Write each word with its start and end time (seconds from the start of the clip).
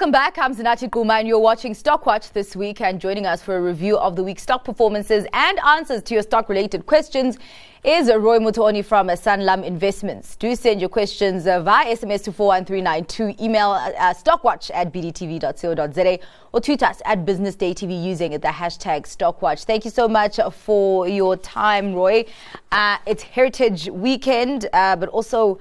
Welcome 0.00 0.12
back. 0.12 0.38
I'm 0.38 0.56
Zinathi 0.56 0.88
Gquma, 0.88 1.18
and 1.18 1.28
you're 1.28 1.38
watching 1.38 1.74
Stockwatch 1.74 2.32
this 2.32 2.56
week. 2.56 2.80
And 2.80 2.98
joining 2.98 3.26
us 3.26 3.42
for 3.42 3.58
a 3.58 3.60
review 3.60 3.98
of 3.98 4.16
the 4.16 4.24
week's 4.24 4.42
stock 4.42 4.64
performances 4.64 5.26
and 5.34 5.58
answers 5.58 6.02
to 6.04 6.14
your 6.14 6.22
stock 6.22 6.48
related 6.48 6.86
questions 6.86 7.36
is 7.84 8.08
Roy 8.10 8.38
Mutooni 8.38 8.82
from 8.82 9.08
Sanlam 9.08 9.62
Investments. 9.62 10.36
Do 10.36 10.56
send 10.56 10.80
your 10.80 10.88
questions 10.88 11.46
uh, 11.46 11.60
via 11.60 11.94
SMS 11.94 12.24
to 12.24 12.32
41392, 12.32 13.44
email 13.44 13.72
uh, 13.72 14.14
stockwatch 14.14 14.70
at 14.72 14.90
bdtv.co.za, 14.90 16.18
or 16.54 16.60
tweet 16.62 16.82
us 16.82 17.02
at 17.04 17.26
Business 17.26 17.54
Day 17.54 17.74
TV 17.74 18.02
using 18.02 18.32
the 18.32 18.38
hashtag 18.48 19.02
Stockwatch. 19.02 19.64
Thank 19.64 19.84
you 19.84 19.90
so 19.90 20.08
much 20.08 20.40
for 20.52 21.08
your 21.08 21.36
time, 21.36 21.92
Roy. 21.92 22.24
Uh, 22.72 22.96
it's 23.04 23.22
Heritage 23.22 23.90
Weekend, 23.90 24.66
uh, 24.72 24.96
but 24.96 25.10
also 25.10 25.58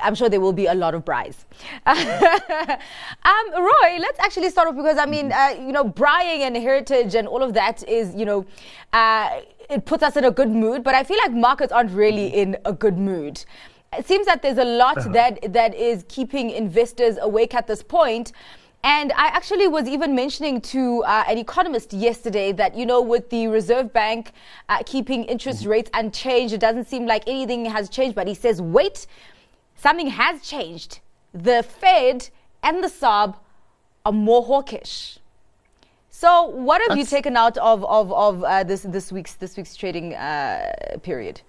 I'm 0.00 0.14
sure 0.14 0.28
there 0.28 0.40
will 0.40 0.52
be 0.52 0.66
a 0.66 0.74
lot 0.74 0.94
of 0.94 1.04
braais. 1.04 1.36
um, 1.86 1.96
Roy, 3.52 3.98
let's 3.98 4.18
actually 4.18 4.50
start 4.50 4.68
off 4.68 4.76
because 4.76 4.98
I 4.98 5.06
mean, 5.06 5.32
uh, 5.32 5.54
you 5.58 5.72
know, 5.72 5.84
braaiing 5.84 6.40
and 6.40 6.56
heritage 6.56 7.14
and 7.14 7.26
all 7.28 7.42
of 7.42 7.54
that 7.54 7.86
is, 7.88 8.14
you 8.14 8.24
know, 8.24 8.46
uh, 8.92 9.40
it 9.68 9.84
puts 9.84 10.02
us 10.02 10.16
in 10.16 10.24
a 10.24 10.30
good 10.30 10.50
mood. 10.50 10.82
But 10.84 10.94
I 10.94 11.04
feel 11.04 11.18
like 11.18 11.32
markets 11.32 11.72
aren't 11.72 11.90
really 11.92 12.26
in 12.28 12.56
a 12.64 12.72
good 12.72 12.98
mood. 12.98 13.44
It 13.96 14.06
seems 14.06 14.26
that 14.26 14.42
there's 14.42 14.58
a 14.58 14.64
lot 14.64 14.98
uh-huh. 14.98 15.12
that 15.12 15.52
that 15.52 15.74
is 15.74 16.04
keeping 16.08 16.50
investors 16.50 17.18
awake 17.20 17.54
at 17.54 17.66
this 17.66 17.82
point. 17.82 18.32
And 18.84 19.12
I 19.14 19.26
actually 19.26 19.66
was 19.66 19.88
even 19.88 20.14
mentioning 20.14 20.60
to 20.60 21.02
uh, 21.02 21.24
an 21.26 21.38
economist 21.38 21.92
yesterday 21.92 22.52
that, 22.52 22.76
you 22.76 22.86
know, 22.86 23.00
with 23.00 23.30
the 23.30 23.48
Reserve 23.48 23.92
Bank 23.92 24.30
uh, 24.68 24.78
keeping 24.86 25.24
interest 25.24 25.62
mm-hmm. 25.62 25.70
rates 25.70 25.90
unchanged, 25.92 26.54
it 26.54 26.60
doesn't 26.60 26.86
seem 26.86 27.04
like 27.04 27.24
anything 27.26 27.64
has 27.64 27.88
changed. 27.88 28.14
But 28.14 28.28
he 28.28 28.34
says, 28.34 28.62
wait, 28.62 29.08
something 29.76 30.08
has 30.08 30.42
changed. 30.42 31.00
The 31.32 31.62
Fed 31.62 32.28
and 32.62 32.82
the 32.82 32.88
SARB 32.88 33.36
are 34.04 34.12
more 34.12 34.42
hawkish. 34.42 35.18
So, 36.10 36.46
what 36.46 36.80
have 36.80 36.96
That's, 36.96 36.98
you 37.12 37.16
taken 37.16 37.36
out 37.36 37.58
of 37.58 37.84
of, 37.84 38.10
of 38.12 38.42
uh, 38.42 38.64
this 38.64 38.82
this 38.82 39.12
week's 39.12 39.34
this 39.34 39.56
week's 39.56 39.76
trading 39.76 40.14
uh, 40.14 40.72
period? 41.02 41.42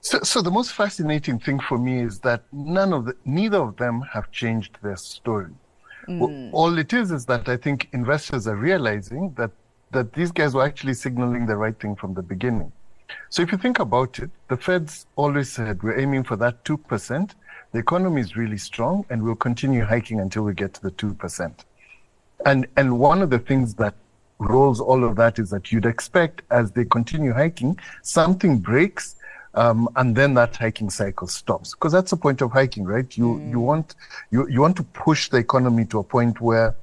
So, 0.00 0.20
so 0.22 0.42
the 0.42 0.50
most 0.50 0.74
fascinating 0.74 1.40
thing 1.40 1.58
for 1.58 1.78
me 1.78 2.00
is 2.02 2.20
that 2.20 2.44
none 2.52 2.92
of 2.92 3.06
the, 3.06 3.16
neither 3.24 3.58
of 3.58 3.76
them 3.76 4.02
have 4.12 4.30
changed 4.30 4.78
their 4.82 4.96
story. 4.96 5.54
Mm. 6.08 6.18
Well, 6.18 6.50
all 6.52 6.78
it 6.78 6.92
is 6.92 7.10
is 7.10 7.24
that 7.26 7.48
I 7.48 7.56
think 7.56 7.88
investors 7.92 8.46
are 8.46 8.56
realizing 8.56 9.32
that 9.38 9.50
that 9.90 10.12
these 10.12 10.30
guys 10.30 10.54
were 10.54 10.64
actually 10.64 10.94
signaling 10.94 11.46
the 11.46 11.56
right 11.56 11.78
thing 11.80 11.96
from 11.96 12.14
the 12.14 12.22
beginning. 12.22 12.70
So 13.30 13.42
if 13.42 13.52
you 13.52 13.58
think 13.58 13.78
about 13.78 14.18
it, 14.18 14.30
the 14.48 14.56
Fed's 14.56 15.06
always 15.16 15.52
said 15.52 15.82
we're 15.82 15.98
aiming 15.98 16.24
for 16.24 16.36
that 16.36 16.64
2%. 16.64 17.30
The 17.72 17.78
economy 17.78 18.20
is 18.20 18.36
really 18.36 18.58
strong 18.58 19.04
and 19.10 19.22
we'll 19.22 19.34
continue 19.34 19.84
hiking 19.84 20.20
until 20.20 20.44
we 20.44 20.54
get 20.54 20.74
to 20.74 20.82
the 20.82 20.90
2%. 20.92 21.52
And, 22.46 22.66
and 22.76 22.98
one 22.98 23.22
of 23.22 23.30
the 23.30 23.38
things 23.38 23.74
that 23.74 23.94
rolls 24.38 24.80
all 24.80 25.04
of 25.04 25.16
that 25.16 25.38
is 25.38 25.50
that 25.50 25.72
you'd 25.72 25.86
expect 25.86 26.42
as 26.50 26.72
they 26.72 26.84
continue 26.84 27.32
hiking, 27.32 27.78
something 28.02 28.58
breaks 28.58 29.16
um, 29.54 29.88
and 29.96 30.14
then 30.16 30.34
that 30.34 30.56
hiking 30.56 30.90
cycle 30.90 31.26
stops 31.26 31.74
because 31.74 31.92
that's 31.92 32.10
the 32.10 32.16
point 32.16 32.42
of 32.42 32.50
hiking, 32.50 32.84
right? 32.84 33.16
You 33.16 33.24
mm. 33.24 33.50
you 33.50 33.60
want 33.60 33.94
you 34.30 34.48
you 34.48 34.60
want 34.60 34.76
to 34.76 34.82
push 34.82 35.28
the 35.28 35.36
economy 35.36 35.84
to 35.86 36.00
a 36.00 36.04
point 36.04 36.40
where 36.40 36.74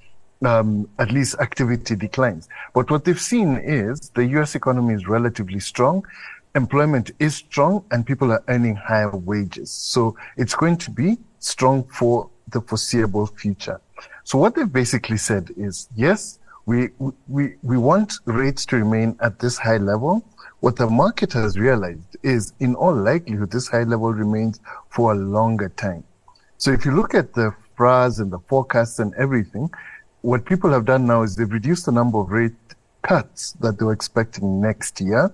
um, 0.45 0.89
at 1.00 1.11
least 1.11 1.36
activity 1.39 1.95
declines. 1.95 2.50
But 2.73 2.89
what 2.89 3.06
they've 3.06 3.20
seen 3.20 3.58
is 3.58 4.09
the 4.16 4.25
US 4.38 4.56
economy 4.56 4.94
is 4.94 5.08
relatively 5.08 5.59
strong, 5.59 6.06
employment 6.56 7.11
is 7.20 7.36
strong, 7.36 7.86
and 7.92 8.06
people 8.06 8.31
are 8.31 8.44
earning 8.47 8.75
higher 8.75 9.16
wages. 9.16 9.72
So 9.72 10.16
it's 10.38 10.56
going 10.56 10.78
to 10.78 10.92
be 10.92 11.18
strong 11.40 11.84
for 11.85 12.30
the 12.50 12.62
foreseeable 12.62 13.28
future. 13.28 13.80
So 14.24 14.38
what 14.38 14.56
they've 14.56 14.72
basically 14.72 15.18
said 15.18 15.50
is, 15.56 15.88
yes, 15.96 16.40
we, 16.66 16.90
we, 17.28 17.56
we 17.63 17.78
want 17.78 18.13
rates 18.25 18.66
to 18.68 18.78
remain 18.78 19.16
at 19.22 19.40
this 19.40 19.57
high 19.57 19.78
level. 19.78 20.24
What 20.59 20.75
the 20.75 20.88
market 20.88 21.34
has 21.34 21.57
realized 21.57 22.18
is 22.22 22.53
in 22.59 22.75
all 22.75 22.94
likelihood, 22.94 23.51
this 23.51 23.68
high 23.68 23.84
level 23.84 24.13
remains 24.13 24.59
for 24.90 25.13
a 25.13 25.16
longer 25.16 25.69
time. 25.69 26.03
So 26.57 26.72
if 26.72 26.85
you 26.85 26.91
look 26.91 27.16
at 27.16 27.34
the 27.34 27.56
FRAs 27.75 28.19
and 28.19 28.31
the 28.31 28.40
forecasts 28.47 29.00
and 29.00 29.13
everything, 29.16 29.72
what 30.21 30.45
people 30.45 30.69
have 30.71 30.85
done 30.85 31.05
now 31.05 31.23
is 31.23 31.35
they've 31.35 31.51
reduced 31.51 31.85
the 31.85 31.91
number 31.91 32.19
of 32.19 32.29
rate 32.29 32.53
cuts 33.01 33.53
that 33.53 33.79
they 33.79 33.85
were 33.85 33.93
expecting 33.93 34.61
next 34.61 35.01
year 35.01 35.33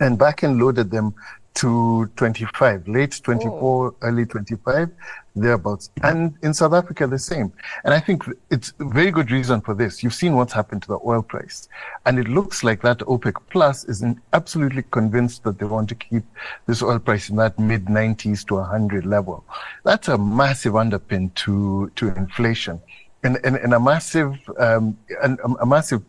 and 0.00 0.18
back 0.18 0.42
and 0.42 0.58
loaded 0.58 0.90
them 0.90 1.14
to 1.52 2.06
25, 2.16 2.86
late 2.86 3.20
24, 3.22 3.86
oh. 3.86 3.96
early 4.02 4.24
25, 4.24 4.88
thereabouts. 5.34 5.90
And 6.02 6.34
in 6.42 6.54
South 6.54 6.72
Africa, 6.72 7.06
the 7.06 7.18
same. 7.18 7.52
And 7.84 7.92
I 7.92 8.00
think 8.00 8.22
it's 8.50 8.72
a 8.78 8.84
very 8.84 9.10
good 9.10 9.30
reason 9.30 9.60
for 9.60 9.74
this. 9.74 10.02
You've 10.02 10.14
seen 10.14 10.36
what's 10.36 10.52
happened 10.52 10.82
to 10.82 10.88
the 10.88 10.98
oil 11.04 11.22
price. 11.22 11.68
And 12.06 12.18
it 12.18 12.28
looks 12.28 12.62
like 12.62 12.82
that 12.82 12.98
OPEC 13.00 13.34
Plus 13.50 13.84
is 13.84 14.04
absolutely 14.32 14.84
convinced 14.90 15.42
that 15.44 15.58
they 15.58 15.66
want 15.66 15.88
to 15.88 15.94
keep 15.96 16.22
this 16.66 16.82
oil 16.82 16.98
price 16.98 17.28
in 17.28 17.36
that 17.36 17.58
mid 17.58 17.86
90s 17.86 18.46
to 18.46 18.54
100 18.54 19.04
level. 19.04 19.44
That's 19.84 20.08
a 20.08 20.16
massive 20.16 20.74
underpin 20.74 21.34
to, 21.34 21.90
to 21.96 22.08
inflation 22.14 22.80
in, 23.24 23.36
in, 23.44 23.56
in 23.56 23.72
a 23.72 23.80
massive, 23.80 24.38
um, 24.58 24.96
a, 25.22 25.36
a 25.60 25.66
massive, 25.66 26.02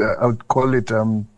uh, 0.00 0.14
I 0.20 0.26
would 0.26 0.46
call 0.48 0.74
it, 0.74 0.90
um, 0.90 1.28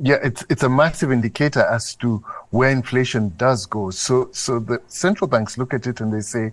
yeah, 0.00 0.18
it's 0.22 0.44
it's 0.48 0.64
a 0.64 0.68
massive 0.68 1.12
indicator 1.12 1.60
as 1.60 1.94
to 1.96 2.16
where 2.50 2.70
inflation 2.70 3.32
does 3.36 3.64
go. 3.66 3.90
So 3.90 4.28
so 4.32 4.58
the 4.58 4.82
central 4.88 5.28
banks 5.28 5.56
look 5.56 5.72
at 5.72 5.86
it 5.86 6.00
and 6.00 6.12
they 6.12 6.20
say, 6.20 6.52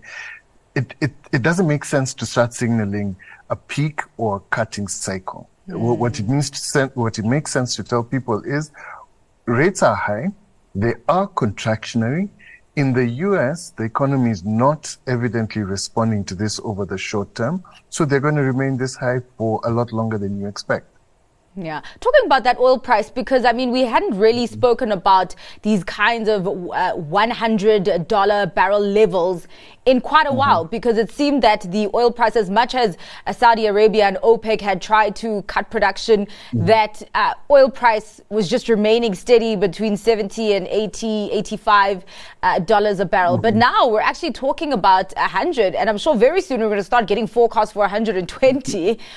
it 0.75 0.93
it, 1.01 1.11
it 1.31 1.41
doesn't 1.41 1.67
make 1.67 1.83
sense 1.83 2.13
to 2.15 2.25
start 2.25 2.53
signaling 2.53 3.15
a 3.49 3.55
peak 3.55 4.01
or 4.17 4.37
a 4.37 4.39
cutting 4.55 4.87
cycle. 4.87 5.49
Mm. 5.67 5.97
What 5.97 6.19
it 6.19 6.27
means 6.27 6.49
to 6.51 6.57
send, 6.57 6.91
what 6.93 7.17
it 7.17 7.25
makes 7.25 7.51
sense 7.51 7.75
to 7.77 7.83
tell 7.83 8.03
people 8.03 8.43
is, 8.43 8.71
rates 9.45 9.81
are 9.81 9.95
high, 9.95 10.31
they 10.75 10.93
are 11.07 11.27
contractionary, 11.27 12.29
in 12.75 12.93
the 12.93 13.05
US, 13.27 13.71
the 13.71 13.83
economy 13.83 14.31
is 14.31 14.45
not 14.45 14.95
evidently 15.07 15.61
responding 15.63 16.23
to 16.25 16.35
this 16.35 16.59
over 16.63 16.85
the 16.85 16.97
short 16.97 17.35
term. 17.35 17.63
So 17.89 18.05
they're 18.05 18.21
going 18.21 18.35
to 18.35 18.43
remain 18.43 18.77
this 18.77 18.95
high 18.95 19.21
for 19.37 19.59
a 19.65 19.69
lot 19.71 19.91
longer 19.91 20.17
than 20.17 20.39
you 20.39 20.47
expect. 20.47 20.90
Yeah. 21.55 21.81
Talking 21.99 22.21
about 22.25 22.45
that 22.45 22.57
oil 22.59 22.79
price, 22.79 23.09
because 23.09 23.43
I 23.43 23.51
mean, 23.51 23.71
we 23.71 23.81
hadn't 23.81 24.17
really 24.17 24.47
spoken 24.47 24.93
about 24.93 25.35
these 25.63 25.83
kinds 25.83 26.29
of 26.29 26.47
uh, 26.47 26.95
$100 26.95 28.55
barrel 28.55 28.79
levels 28.79 29.47
in 29.85 29.99
quite 29.99 30.27
a 30.27 30.29
mm-hmm. 30.29 30.37
while, 30.37 30.65
because 30.65 30.97
it 30.97 31.11
seemed 31.11 31.41
that 31.41 31.69
the 31.69 31.89
oil 31.93 32.09
price, 32.09 32.37
as 32.37 32.49
much 32.49 32.73
as 32.73 32.97
uh, 33.27 33.33
Saudi 33.33 33.65
Arabia 33.65 34.05
and 34.05 34.17
OPEC 34.17 34.61
had 34.61 34.81
tried 34.81 35.13
to 35.17 35.41
cut 35.43 35.69
production, 35.69 36.25
mm-hmm. 36.25 36.65
that 36.67 37.03
uh, 37.15 37.33
oil 37.49 37.69
price 37.69 38.21
was 38.29 38.49
just 38.49 38.69
remaining 38.69 39.13
steady 39.13 39.57
between 39.57 39.97
70 39.97 40.53
and 40.53 40.67
80, 40.67 41.31
85 41.33 42.05
uh, 42.43 42.59
dollars 42.59 43.01
a 43.01 43.05
barrel. 43.05 43.33
Mm-hmm. 43.33 43.41
But 43.41 43.55
now 43.55 43.89
we're 43.89 43.99
actually 43.99 44.31
talking 44.31 44.71
about 44.71 45.13
100, 45.17 45.75
and 45.75 45.89
I'm 45.89 45.97
sure 45.97 46.15
very 46.15 46.39
soon 46.39 46.61
we're 46.61 46.67
going 46.67 46.77
to 46.77 46.83
start 46.83 47.07
getting 47.07 47.27
forecasts 47.27 47.73
for 47.73 47.79
120 47.79 48.99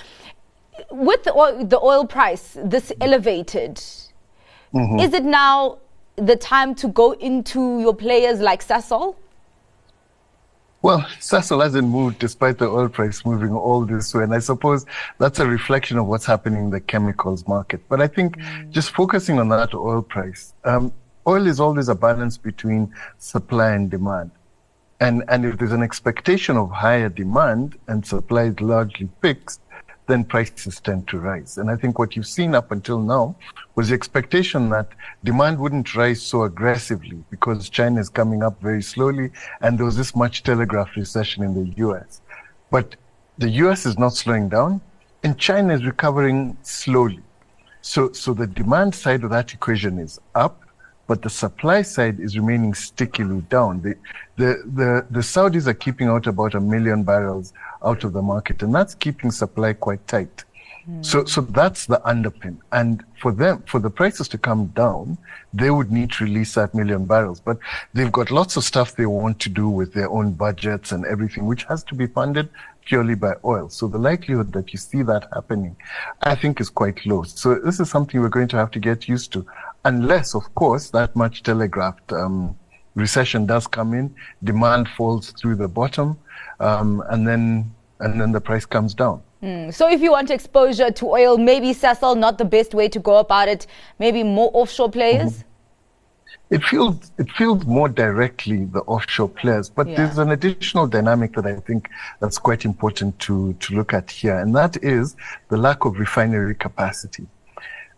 with 0.91 1.23
the 1.25 1.35
oil, 1.35 1.65
the 1.65 1.81
oil 1.81 2.07
price 2.07 2.57
this 2.63 2.93
elevated, 3.01 3.77
mm-hmm. 4.75 4.99
is 4.99 5.13
it 5.13 5.25
now 5.25 5.79
the 6.17 6.37
time 6.37 6.75
to 6.77 6.89
go 6.89 7.13
into 7.13 7.81
your 7.81 7.95
players 7.95 8.41
like 8.41 8.65
Sasol? 8.67 9.17
Well, 10.85 11.01
Sasol 11.19 11.63
hasn't 11.63 11.89
moved 11.89 12.19
despite 12.19 12.59
the 12.59 12.67
oil 12.67 12.91
price 12.91 13.25
moving 13.25 13.53
all 13.53 13.87
this 13.87 14.13
way. 14.13 14.25
And 14.25 14.35
I 14.35 14.39
suppose 14.39 14.85
that's 15.19 15.41
a 15.41 15.47
reflection 15.47 15.97
of 15.97 16.07
what's 16.07 16.27
happening 16.27 16.65
in 16.65 16.71
the 16.71 16.81
chemicals 16.81 17.49
market. 17.49 17.81
But 17.89 18.03
I 18.03 18.07
think 18.07 18.37
mm. 18.37 18.71
just 18.71 18.91
focusing 18.91 19.39
on 19.39 19.49
that 19.49 19.75
oil 19.75 20.03
price, 20.03 20.53
um, 20.65 20.93
oil 21.27 21.47
is 21.47 21.59
always 21.59 21.89
a 21.89 21.95
balance 21.95 22.37
between 22.37 22.95
supply 23.17 23.73
and 23.73 23.91
demand. 23.91 24.31
And, 25.01 25.25
and 25.29 25.47
if 25.47 25.57
there's 25.57 25.73
an 25.73 25.83
expectation 25.83 26.59
of 26.59 26.71
higher 26.71 27.09
demand 27.09 27.79
and 27.89 28.07
supply 28.07 28.45
is 28.45 28.61
largely 28.61 29.09
fixed, 29.23 29.61
then 30.07 30.25
prices 30.25 30.81
tend 30.81 31.09
to 31.09 31.19
rise. 31.19 31.59
And 31.59 31.71
I 31.71 31.77
think 31.77 31.99
what 31.99 32.15
you've 32.15 32.27
seen 32.27 32.55
up 32.55 32.71
until 32.73 32.99
now 32.99 33.37
was 33.75 33.89
the 33.89 33.95
expectation 33.95 34.69
that 34.71 34.89
demand 35.23 35.59
wouldn't 35.59 35.95
rise 35.95 36.21
so 36.21 36.45
aggressively 36.45 37.25
because 37.31 37.69
China 37.71 38.01
is 38.01 38.09
coming 38.09 38.43
up 38.43 38.61
very 38.61 38.83
slowly 38.83 39.31
and 39.61 39.79
there 39.79 39.87
was 39.87 39.97
this 39.97 40.15
much 40.15 40.43
telegraph 40.43 40.95
recession 40.97 41.43
in 41.43 41.55
the 41.55 41.77
US. 41.87 42.21
But 42.71 42.97
the 43.39 43.49
US 43.51 43.87
is 43.87 43.99
not 43.99 44.13
slowing 44.13 44.49
down 44.49 44.81
and 45.23 45.39
China 45.39 45.75
is 45.75 45.85
recovering 45.85 46.57
slowly. 46.63 47.23
So, 47.81 48.13
so 48.13 48.35
the 48.35 48.47
demand 48.47 48.95
side 48.95 49.25
of 49.25 49.31
that 49.31 49.53
equation 49.53 49.99
is 49.99 50.21
up, 50.35 50.64
but 51.07 51.23
the 51.23 51.31
supply 51.31 51.83
side 51.83 52.21
is 52.21 52.37
remaining 52.37 52.75
stickily 52.75 53.41
down. 53.43 53.83
The, 53.83 53.97
the, 54.37 54.63
the, 54.67 55.07
the 55.11 55.21
Saudis 55.21 55.67
are 55.67 55.75
keeping 55.75 56.09
out 56.09 56.27
about 56.27 56.55
a 56.55 56.61
million 56.61 57.03
barrels 57.03 57.53
out 57.85 58.05
of 58.05 58.13
the 58.13 58.23
market, 58.23 58.63
and 58.63 58.75
that's 58.75 58.95
keeping 58.95 59.31
supply 59.31 59.75
quite 59.75 60.07
tight. 60.09 60.45
Mm. 60.89 61.05
So, 61.05 61.25
so 61.25 61.41
that's 61.41 61.87
the 61.87 62.01
underpin. 62.07 62.59
And 62.73 63.05
for 63.21 63.33
them, 63.33 63.63
for 63.67 63.81
the 63.81 63.91
prices 63.91 64.29
to 64.29 64.39
come 64.39 64.67
down, 64.69 65.17
they 65.53 65.71
would 65.71 65.91
need 65.91 66.13
to 66.13 66.25
release 66.25 66.55
that 66.55 66.75
million 66.75 67.07
barrels. 67.07 67.41
But 67.41 67.59
they've 67.95 68.13
got 68.13 68.31
lots 68.31 68.57
of 68.57 68.65
stuff 68.65 68.97
they 68.97 69.07
want 69.07 69.41
to 69.41 69.49
do 69.49 69.69
with 69.69 69.95
their 69.95 70.11
own 70.11 70.33
budgets 70.33 70.93
and 70.93 71.07
everything, 71.07 71.47
which 71.47 71.65
has 71.65 71.85
to 71.85 71.95
be 71.95 72.07
funded 72.07 72.49
purely 72.85 73.15
by 73.15 73.35
oil. 73.45 73.69
So 73.69 73.89
the 73.89 73.99
likelihood 73.99 74.53
that 74.53 74.73
you 74.73 74.79
see 74.79 75.03
that 75.03 75.27
happening, 75.33 75.77
I 76.23 76.35
think, 76.35 76.61
is 76.61 76.69
quite 76.69 77.05
low. 77.07 77.23
So 77.23 77.55
this 77.55 77.81
is 77.81 77.91
something 77.91 78.21
we're 78.21 78.29
going 78.29 78.49
to 78.49 78.57
have 78.57 78.71
to 78.73 78.79
get 78.79 79.09
used 79.09 79.33
to, 79.33 79.47
unless, 79.85 80.35
of 80.35 80.55
course, 80.55 80.91
that 80.91 81.15
much 81.15 81.43
telegraphed 81.43 82.13
um, 82.13 82.57
recession 82.95 83.47
does 83.47 83.67
come 83.67 83.95
in, 83.95 84.15
demand 84.43 84.89
falls 84.97 85.33
through 85.33 85.57
the 85.57 85.69
bottom, 85.69 86.19
um, 86.61 87.03
and 87.11 87.27
then 87.27 87.73
and 88.01 88.21
then 88.21 88.33
the 88.33 88.41
price 88.41 88.67
comes 88.67 88.95
down. 88.95 89.23
Mm. 89.43 89.73
So 89.73 89.89
if 89.89 90.01
you 90.01 90.11
want 90.11 90.31
exposure 90.31 90.91
to 90.91 91.07
oil, 91.07 91.39
maybe 91.39 91.69
Sasol 91.73 92.17
not 92.17 92.39
the 92.39 92.45
best 92.45 92.75
way 92.75 92.89
to 92.89 92.99
go 92.99 93.19
about 93.19 93.49
it. 93.49 93.67
Maybe 93.99 94.23
more 94.23 94.51
offshore 94.53 94.91
players. 94.91 95.33
Mm-hmm 95.33 95.49
it 96.51 96.63
feels 96.63 97.11
it 97.19 97.31
feels 97.33 97.65
more 97.65 97.89
directly 97.89 98.65
the 98.67 98.81
offshore 98.83 99.29
players, 99.29 99.71
but 99.71 99.89
yeah. 99.89 99.97
there's 99.97 100.19
an 100.19 100.31
additional 100.31 100.87
dynamic 100.87 101.35
that 101.35 101.47
I 101.47 101.57
think 101.57 101.89
that's 102.21 102.39
quite 102.39 102.65
important 102.65 103.19
to 103.21 103.55
to 103.55 103.75
look 103.75 103.95
at 103.95 104.11
here, 104.11 104.39
and 104.39 104.55
that 104.55 104.77
is 104.83 105.17
the 105.49 105.57
lack 105.57 105.85
of 105.85 105.99
refinery 105.99 106.55
capacity. 106.55 107.27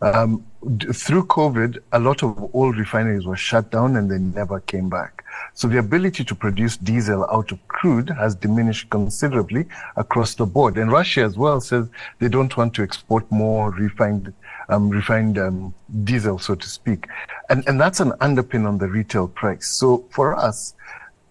Um, 0.03 0.45
d- 0.77 0.89
through 0.93 1.25
COVID, 1.25 1.79
a 1.93 1.99
lot 1.99 2.23
of 2.23 2.55
old 2.55 2.77
refineries 2.77 3.27
were 3.27 3.37
shut 3.37 3.71
down 3.71 3.97
and 3.97 4.11
they 4.11 4.19
never 4.19 4.61
came 4.61 4.89
back. 4.91 5.25
So 5.55 5.69
the 5.69 5.79
ability 5.79 6.25
to 6.25 6.35
produce 6.35 6.77
diesel 6.77 7.27
out 7.31 7.51
of 7.53 7.67
crude 7.69 8.11
has 8.11 8.35
diminished 8.35 8.91
considerably 8.91 9.67
across 9.97 10.35
the 10.35 10.47
board. 10.47 10.77
And 10.77 10.93
Russia 10.93 11.23
as 11.23 11.37
well 11.39 11.61
says 11.61 11.89
they 12.19 12.29
don't 12.29 12.55
want 12.57 12.75
to 12.75 12.83
export 12.83 13.31
more 13.31 13.71
refined 13.71 14.33
um, 14.69 14.89
refined 14.89 15.39
um, 15.39 15.73
diesel, 16.05 16.39
so 16.39 16.55
to 16.55 16.69
speak. 16.69 17.07
And, 17.49 17.67
and 17.69 17.81
that's 17.81 18.01
an 18.01 18.11
underpin 18.21 18.67
on 18.67 18.79
the 18.79 18.89
retail 18.89 19.29
price. 19.29 19.69
So 19.69 20.05
for 20.11 20.35
us, 20.37 20.75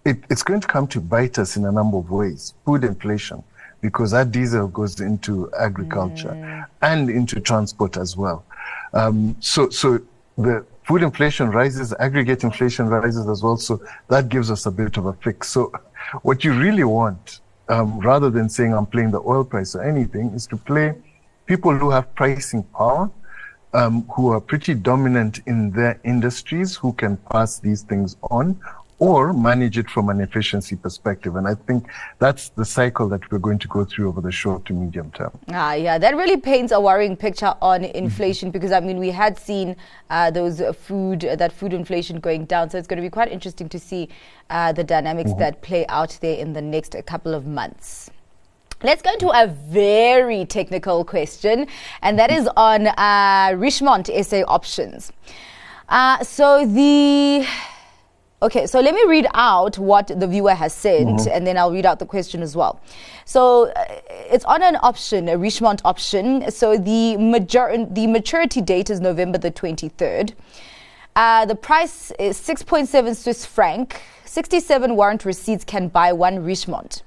it, 0.05 0.23
it's 0.29 0.43
going 0.43 0.61
to 0.61 0.67
come 0.67 0.87
to 0.87 1.01
bite 1.01 1.37
us 1.37 1.57
in 1.57 1.65
a 1.65 1.71
number 1.71 1.97
of 1.97 2.09
ways. 2.09 2.53
Food 2.65 2.83
inflation, 2.83 3.43
because 3.81 4.11
that 4.11 4.31
diesel 4.31 4.67
goes 4.67 5.01
into 5.01 5.51
agriculture 5.59 6.29
mm. 6.29 6.65
and 6.81 7.09
into 7.09 7.39
transport 7.39 7.97
as 7.97 8.15
well. 8.15 8.45
Um, 8.93 9.35
so, 9.39 9.69
so 9.69 9.99
the 10.37 10.65
food 10.83 11.03
inflation 11.03 11.49
rises, 11.49 11.93
aggregate 11.99 12.43
inflation 12.43 12.87
rises 12.87 13.27
as 13.27 13.43
well. 13.43 13.57
So 13.57 13.81
that 14.07 14.29
gives 14.29 14.51
us 14.51 14.65
a 14.65 14.71
bit 14.71 14.97
of 14.97 15.05
a 15.07 15.13
fix. 15.13 15.49
So 15.49 15.71
what 16.21 16.43
you 16.43 16.53
really 16.53 16.83
want, 16.83 17.41
um, 17.69 17.99
rather 17.99 18.29
than 18.29 18.49
saying 18.49 18.73
I'm 18.73 18.85
playing 18.85 19.11
the 19.11 19.21
oil 19.21 19.43
price 19.43 19.75
or 19.75 19.83
anything, 19.83 20.31
is 20.33 20.45
to 20.47 20.57
play 20.57 20.93
people 21.45 21.75
who 21.75 21.89
have 21.89 22.13
pricing 22.15 22.63
power 22.63 23.09
um, 23.73 24.03
who 24.15 24.29
are 24.29 24.39
pretty 24.39 24.73
dominant 24.73 25.41
in 25.45 25.71
their 25.71 25.99
industries 26.03 26.75
who 26.75 26.93
can 26.93 27.17
pass 27.17 27.59
these 27.59 27.81
things 27.83 28.15
on 28.31 28.59
or 28.99 29.33
manage 29.33 29.77
it 29.77 29.89
from 29.89 30.09
an 30.09 30.21
efficiency 30.21 30.75
perspective. 30.75 31.35
And 31.35 31.47
I 31.47 31.55
think 31.55 31.87
that's 32.19 32.49
the 32.49 32.63
cycle 32.63 33.09
that 33.09 33.29
we're 33.29 33.39
going 33.39 33.59
to 33.59 33.67
go 33.67 33.83
through 33.83 34.07
over 34.07 34.21
the 34.21 34.31
short 34.31 34.65
to 34.65 34.73
medium 34.73 35.11
term. 35.11 35.37
Ah, 35.49 35.73
yeah, 35.73 35.97
that 35.97 36.15
really 36.15 36.37
paints 36.37 36.71
a 36.71 36.79
worrying 36.79 37.17
picture 37.17 37.53
on 37.61 37.83
inflation 37.83 38.51
because 38.51 38.71
I 38.71 38.79
mean 38.79 38.97
we 38.97 39.11
had 39.11 39.37
seen 39.37 39.75
uh, 40.09 40.31
those 40.31 40.61
food 40.77 41.25
uh, 41.25 41.35
that 41.35 41.51
food 41.51 41.73
inflation 41.73 42.19
going 42.19 42.45
down, 42.45 42.69
so 42.69 42.77
it's 42.77 42.87
going 42.87 42.97
to 42.97 43.05
be 43.05 43.09
quite 43.09 43.31
interesting 43.31 43.67
to 43.69 43.79
see 43.79 44.07
uh, 44.49 44.71
the 44.71 44.83
dynamics 44.83 45.31
mm-hmm. 45.31 45.39
that 45.39 45.61
play 45.61 45.85
out 45.87 46.17
there 46.21 46.37
in 46.37 46.53
the 46.53 46.61
next 46.61 46.95
couple 47.05 47.33
of 47.33 47.45
months. 47.45 48.09
Let's 48.83 49.01
go 49.01 49.15
to 49.17 49.29
a 49.29 49.47
very 49.47 50.45
technical 50.45 51.03
question, 51.03 51.67
and 52.01 52.19
that 52.19 52.31
is 52.31 52.47
on 52.55 52.87
uh, 52.87 53.55
Richemont 53.55 54.09
SA 54.25 54.43
options. 54.47 55.11
Uh, 55.89 56.23
so 56.23 56.65
the 56.65 57.47
okay, 58.41 58.67
so 58.67 58.79
let 58.79 58.93
me 58.93 59.03
read 59.07 59.27
out 59.33 59.77
what 59.77 60.07
the 60.07 60.27
viewer 60.27 60.53
has 60.53 60.73
sent, 60.73 61.19
mm-hmm. 61.19 61.29
and 61.31 61.45
then 61.45 61.57
I'll 61.57 61.71
read 61.71 61.85
out 61.85 61.99
the 61.99 62.05
question 62.05 62.41
as 62.41 62.55
well. 62.55 62.79
So 63.25 63.69
uh, 63.69 63.85
it's 64.09 64.45
on 64.45 64.61
an 64.61 64.77
option, 64.81 65.29
a 65.29 65.37
Richemont 65.37 65.81
option. 65.83 66.49
So 66.51 66.77
the 66.77 67.17
major- 67.17 67.85
the 67.89 68.07
maturity 68.07 68.61
date 68.61 68.89
is 68.89 68.99
November 68.99 69.37
the 69.37 69.51
twenty 69.51 69.89
third. 69.89 70.33
Uh, 71.15 71.45
the 71.45 71.55
price 71.55 72.11
is 72.19 72.37
6.7 72.37 73.15
Swiss 73.15 73.45
franc. 73.45 74.01
67 74.25 74.97
warrant 74.97 75.23
receipts 75.23 75.63
can 75.63 75.87
buy 75.87 76.11
one 76.11 76.39
Richemont. 76.39 77.03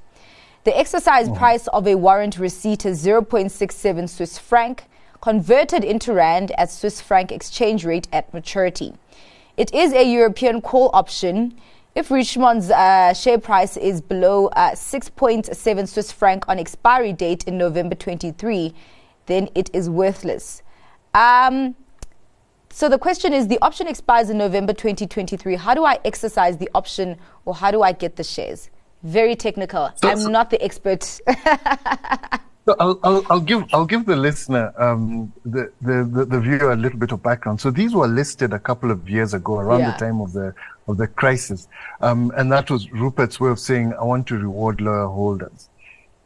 The 0.64 0.76
exercise 0.78 1.28
oh. 1.28 1.34
price 1.34 1.66
of 1.68 1.86
a 1.86 1.94
warrant 1.94 2.38
receipt 2.38 2.86
is 2.86 3.04
0.67 3.04 4.08
Swiss 4.08 4.38
franc, 4.38 4.84
converted 5.20 5.84
into 5.84 6.14
rand 6.14 6.52
at 6.56 6.70
Swiss 6.70 7.02
franc 7.02 7.30
exchange 7.30 7.84
rate 7.84 8.08
at 8.10 8.32
maturity. 8.32 8.94
It 9.58 9.74
is 9.74 9.92
a 9.92 10.04
European 10.04 10.60
call 10.60 10.88
option. 10.94 11.58
If 11.96 12.12
Richemont's 12.12 12.70
uh, 12.70 13.12
share 13.12 13.38
price 13.38 13.76
is 13.76 14.00
below 14.00 14.46
uh, 14.54 14.70
6.7 14.70 15.88
Swiss 15.88 16.12
franc 16.12 16.48
on 16.48 16.60
expiry 16.60 17.12
date 17.12 17.42
in 17.42 17.58
November 17.58 17.96
23, 17.96 18.72
then 19.26 19.48
it 19.56 19.68
is 19.72 19.90
worthless. 19.90 20.62
Um, 21.12 21.74
so 22.70 22.88
the 22.88 22.98
question 22.98 23.32
is 23.32 23.48
the 23.48 23.58
option 23.60 23.88
expires 23.88 24.30
in 24.30 24.38
November 24.38 24.72
2023. 24.72 25.56
How 25.56 25.74
do 25.74 25.84
I 25.84 25.98
exercise 26.04 26.56
the 26.58 26.70
option 26.72 27.16
or 27.44 27.52
how 27.52 27.72
do 27.72 27.82
I 27.82 27.90
get 27.90 28.14
the 28.14 28.22
shares? 28.22 28.70
Very 29.02 29.34
technical. 29.34 29.90
I'm 30.04 30.30
not 30.30 30.50
the 30.50 30.62
expert. 30.62 31.20
so 32.68 32.76
I'll, 32.78 33.00
I'll, 33.02 33.22
I'll, 33.30 33.40
give 33.40 33.64
I'll 33.72 33.86
give 33.86 34.04
the 34.04 34.14
listener 34.14 34.74
um, 34.76 35.32
the, 35.46 35.72
the, 35.80 36.26
the, 36.28 36.38
viewer 36.38 36.72
a 36.72 36.76
little 36.76 36.98
bit 36.98 37.12
of 37.12 37.22
background. 37.22 37.62
So 37.62 37.70
these 37.70 37.94
were 37.94 38.06
listed 38.06 38.52
a 38.52 38.58
couple 38.58 38.90
of 38.90 39.08
years 39.08 39.32
ago, 39.32 39.58
around 39.58 39.80
yeah. 39.80 39.92
the 39.92 40.04
time 40.04 40.20
of 40.20 40.34
the 40.34 40.54
of 40.86 40.98
the 40.98 41.06
crisis, 41.06 41.66
um, 42.02 42.30
and 42.36 42.52
that 42.52 42.70
was 42.70 42.90
Rupert's 42.92 43.40
way 43.40 43.48
of 43.48 43.58
saying, 43.58 43.94
"I 43.94 44.04
want 44.04 44.26
to 44.26 44.36
reward 44.36 44.82
loyal 44.82 45.10
holders." 45.10 45.70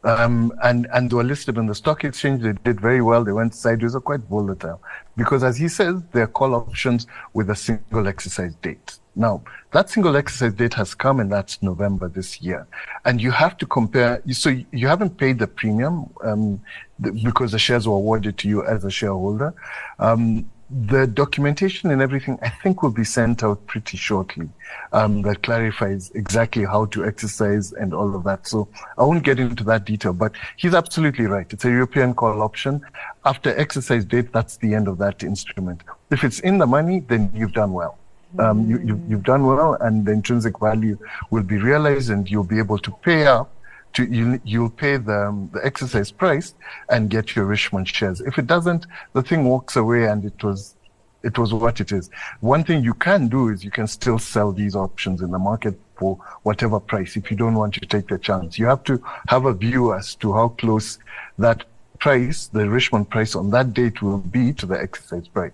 Um, 0.05 0.51
and 0.63 0.87
and 0.93 1.09
they 1.09 1.15
were 1.15 1.23
listed 1.23 1.57
on 1.57 1.67
the 1.67 1.75
stock 1.75 2.03
exchange. 2.03 2.41
They 2.43 2.53
did 2.63 2.81
very 2.81 3.01
well. 3.01 3.23
They 3.23 3.31
went 3.31 3.55
sideways, 3.55 3.95
are 3.95 4.01
quite 4.01 4.21
volatile, 4.21 4.81
because 5.15 5.43
as 5.43 5.57
he 5.57 5.69
says, 5.69 6.01
they're 6.11 6.27
call 6.27 6.55
options 6.55 7.07
with 7.33 7.49
a 7.49 7.55
single 7.55 8.07
exercise 8.07 8.53
date. 8.55 8.99
Now, 9.15 9.43
that 9.71 9.89
single 9.89 10.15
exercise 10.15 10.53
date 10.53 10.73
has 10.73 10.95
come 10.95 11.19
and 11.19 11.31
that's 11.31 11.61
November 11.61 12.09
this 12.09 12.41
year. 12.41 12.67
And 13.05 13.21
you 13.21 13.29
have 13.31 13.57
to 13.57 13.65
compare, 13.65 14.21
so 14.31 14.49
you 14.71 14.87
haven't 14.87 15.17
paid 15.17 15.37
the 15.37 15.47
premium 15.47 16.09
um, 16.23 16.59
because 16.99 17.51
the 17.51 17.59
shares 17.59 17.87
were 17.87 17.95
awarded 17.95 18.37
to 18.39 18.49
you 18.49 18.65
as 18.65 18.85
a 18.85 18.89
shareholder. 18.89 19.53
Um, 19.99 20.49
the 20.69 21.05
documentation 21.05 21.91
and 21.91 22.01
everything, 22.01 22.39
I 22.41 22.49
think, 22.49 22.81
will 22.81 22.91
be 22.91 23.03
sent 23.03 23.43
out 23.43 23.65
pretty 23.67 23.97
shortly 23.97 24.49
um, 24.91 25.21
that 25.23 25.43
clarifies 25.43 26.11
exactly 26.11 26.65
how 26.65 26.85
to 26.85 27.05
exercise 27.05 27.73
and 27.73 27.93
all 27.93 28.15
of 28.15 28.23
that. 28.23 28.47
So 28.47 28.67
I 28.97 29.03
won't 29.03 29.23
get 29.23 29.39
into 29.39 29.63
that 29.65 29.85
detail, 29.85 30.13
but 30.13 30.33
he's 30.57 30.73
absolutely 30.73 31.25
right. 31.25 31.51
It's 31.51 31.65
a 31.65 31.69
European 31.69 32.13
call 32.13 32.41
option. 32.41 32.81
After 33.25 33.57
exercise 33.57 34.05
date, 34.05 34.31
that's 34.31 34.57
the 34.57 34.73
end 34.73 34.87
of 34.87 34.97
that 34.99 35.23
instrument. 35.23 35.81
If 36.11 36.23
it's 36.23 36.39
in 36.39 36.57
the 36.57 36.67
money, 36.67 37.01
then 37.01 37.31
you've 37.33 37.53
done 37.53 37.73
well 37.73 37.97
um, 38.39 38.69
you, 38.69 38.79
you, 38.79 39.01
you've 39.07 39.23
done 39.23 39.45
well 39.45 39.75
and 39.81 40.05
the 40.05 40.11
intrinsic 40.11 40.59
value 40.59 40.97
will 41.29 41.43
be 41.43 41.57
realized 41.57 42.09
and 42.09 42.29
you'll 42.29 42.43
be 42.43 42.57
able 42.57 42.77
to 42.79 42.91
pay 43.03 43.25
up 43.25 43.51
to, 43.93 44.03
you, 44.05 44.41
you'll 44.43 44.69
pay 44.69 44.97
the, 44.97 45.47
the 45.53 45.65
exercise 45.65 46.11
price 46.11 46.55
and 46.89 47.09
get 47.09 47.35
your 47.35 47.45
Richemont 47.45 47.87
shares. 47.87 48.21
If 48.21 48.37
it 48.37 48.47
doesn't, 48.47 48.85
the 49.13 49.21
thing 49.21 49.45
walks 49.45 49.75
away 49.75 50.05
and 50.05 50.25
it 50.25 50.43
was, 50.43 50.75
it 51.23 51.37
was 51.37 51.53
what 51.53 51.79
it 51.79 51.91
is. 51.91 52.09
One 52.41 52.63
thing 52.63 52.83
you 52.83 52.93
can 52.93 53.27
do 53.27 53.49
is 53.49 53.63
you 53.63 53.71
can 53.71 53.87
still 53.87 54.19
sell 54.19 54.51
these 54.51 54.75
options 54.75 55.21
in 55.21 55.31
the 55.31 55.39
market 55.39 55.79
for 55.95 56.17
whatever 56.43 56.79
price 56.79 57.15
if 57.15 57.29
you 57.31 57.37
don't 57.37 57.55
want 57.55 57.75
to 57.75 57.81
take 57.81 58.07
the 58.07 58.17
chance. 58.17 58.57
You 58.57 58.65
have 58.65 58.83
to 58.85 59.01
have 59.27 59.45
a 59.45 59.53
view 59.53 59.93
as 59.93 60.15
to 60.15 60.33
how 60.33 60.49
close 60.49 60.99
that 61.37 61.63
price, 61.99 62.47
the 62.47 62.67
Richemont 62.67 63.09
price 63.09 63.35
on 63.35 63.49
that 63.51 63.73
date 63.73 64.01
will 64.01 64.17
be 64.17 64.51
to 64.53 64.65
the 64.65 64.79
exercise 64.79 65.27
price. 65.27 65.53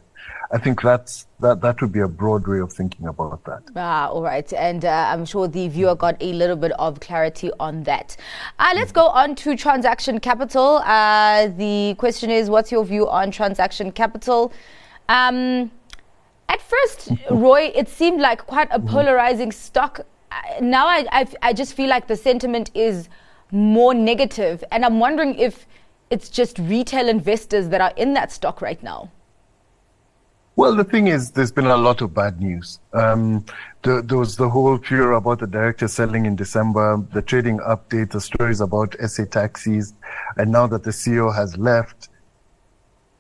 I 0.51 0.57
think 0.57 0.81
that's 0.81 1.27
that 1.41 1.61
that 1.61 1.79
would 1.79 1.91
be 1.91 1.99
a 1.99 2.07
broad 2.07 2.47
way 2.47 2.59
of 2.59 2.73
thinking 2.73 3.05
about 3.05 3.43
that. 3.45 3.61
Ah, 3.75 4.07
all 4.07 4.23
right, 4.23 4.51
and 4.53 4.83
uh, 4.83 5.09
I'm 5.11 5.23
sure 5.23 5.47
the 5.47 5.67
viewer 5.67 5.95
got 5.95 6.17
a 6.21 6.33
little 6.33 6.55
bit 6.55 6.71
of 6.71 6.99
clarity 6.99 7.51
on 7.59 7.83
that. 7.83 8.17
Uh, 8.57 8.71
let's 8.73 8.91
go 8.91 9.07
on 9.07 9.35
to 9.35 9.55
transaction 9.55 10.19
capital. 10.19 10.77
Uh, 10.77 11.49
the 11.49 11.95
question 11.99 12.31
is, 12.31 12.49
what's 12.49 12.71
your 12.71 12.83
view 12.83 13.07
on 13.07 13.29
transaction 13.29 13.91
capital? 13.91 14.51
Um, 15.07 15.69
at 16.47 16.61
first, 16.61 17.11
Roy, 17.31 17.71
it 17.75 17.87
seemed 17.87 18.19
like 18.19 18.47
quite 18.47 18.69
a 18.71 18.79
polarizing 18.79 19.51
stock. 19.51 20.01
Now 20.61 20.87
I, 20.87 21.05
I, 21.11 21.27
I 21.43 21.53
just 21.53 21.75
feel 21.75 21.89
like 21.89 22.07
the 22.07 22.15
sentiment 22.15 22.71
is 22.73 23.07
more 23.51 23.93
negative, 23.93 24.63
and 24.71 24.83
I'm 24.83 24.99
wondering 24.99 25.37
if 25.37 25.67
it's 26.09 26.29
just 26.29 26.57
retail 26.57 27.07
investors 27.07 27.69
that 27.69 27.81
are 27.81 27.93
in 27.95 28.15
that 28.15 28.31
stock 28.31 28.63
right 28.63 28.81
now. 28.81 29.11
Well, 30.59 30.75
the 30.75 30.83
thing 30.83 31.07
is, 31.07 31.31
there's 31.31 31.53
been 31.53 31.67
a 31.67 31.77
lot 31.77 32.01
of 32.01 32.13
bad 32.13 32.41
news. 32.41 32.81
Um, 32.91 33.45
the, 33.83 34.01
there 34.01 34.17
was 34.17 34.35
the 34.35 34.49
whole 34.49 34.77
fear 34.77 35.13
about 35.13 35.39
the 35.39 35.47
director 35.47 35.87
selling 35.87 36.25
in 36.25 36.35
December, 36.35 37.01
the 37.13 37.21
trading 37.21 37.59
update, 37.59 38.11
the 38.11 38.19
stories 38.19 38.59
about 38.59 38.93
SA 39.07 39.23
taxis, 39.23 39.93
and 40.35 40.51
now 40.51 40.67
that 40.67 40.83
the 40.83 40.91
CEO 40.91 41.33
has 41.33 41.55
left, 41.57 42.09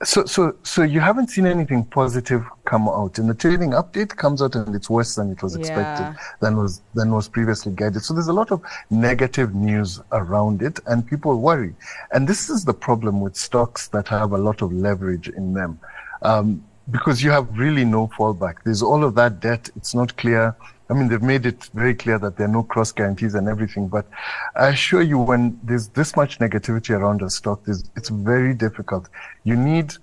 So, 0.03 0.25
so, 0.25 0.55
so 0.63 0.83
you 0.83 1.01
haven't 1.01 1.29
seen 1.29 1.45
anything 1.45 1.83
positive 1.85 2.43
come 2.65 2.87
out, 2.87 3.19
and 3.19 3.29
the 3.29 3.33
trading 3.33 3.71
update 3.71 4.15
comes 4.15 4.41
out 4.41 4.55
and 4.55 4.73
it's 4.73 4.89
worse 4.89 5.15
than 5.15 5.31
it 5.31 5.41
was 5.41 5.55
expected, 5.55 6.03
yeah. 6.03 6.15
than 6.41 6.55
was 6.57 6.81
than 6.93 7.11
was 7.11 7.27
previously 7.29 7.71
guided. 7.73 8.01
So 8.03 8.13
there's 8.13 8.29
a 8.29 8.33
lot 8.41 8.51
of 8.51 8.61
negative 8.89 9.55
news 9.55 10.01
around 10.11 10.61
it, 10.61 10.79
and 10.87 11.05
people 11.05 11.39
worry. 11.39 11.73
And 12.13 12.27
this 12.27 12.49
is 12.49 12.63
the 12.65 12.73
problem 12.73 13.19
with 13.21 13.35
stocks 13.35 13.89
that 13.89 14.07
have 14.07 14.31
a 14.31 14.37
lot 14.37 14.61
of 14.61 14.71
leverage 14.71 15.27
in 15.29 15.53
them, 15.53 15.79
um, 16.21 16.63
because 16.91 17.21
you 17.23 17.31
have 17.31 17.57
really 17.57 17.85
no 17.85 18.07
fallback. 18.07 18.55
There's 18.63 18.81
all 18.81 19.03
of 19.03 19.15
that 19.15 19.39
debt. 19.39 19.69
It's 19.75 19.93
not 19.93 20.15
clear 20.17 20.55
I 20.89 20.95
mean, 20.95 21.07
they've 21.07 21.21
made 21.21 21.45
it 21.45 21.69
very 21.75 21.93
clear 21.93 22.17
that 22.17 22.35
there 22.35 22.47
are 22.47 22.51
no 22.51 22.63
cross 22.63 22.91
guarantees 22.91 23.35
and 23.35 23.47
everything. 23.47 23.87
But 23.87 24.07
I 24.55 24.69
assure 24.69 25.03
you, 25.03 25.19
when 25.19 25.59
there's 25.63 25.87
this 25.89 26.15
much 26.15 26.39
negativity 26.39 26.97
around 26.97 27.21
a 27.21 27.29
stock, 27.29 27.61
it's 27.67 28.09
very 28.09 28.55
difficult. 28.55 29.07
You 29.43 29.55
need 29.55 29.93